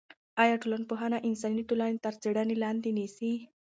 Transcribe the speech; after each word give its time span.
آیا 0.43 0.55
ټولنپوهنه 0.61 1.17
انساني 1.29 1.63
ټولنې 1.69 1.97
تر 2.05 2.13
څېړنې 2.21 2.55
لاندې 2.63 2.89
نیسي؟ 2.97 3.33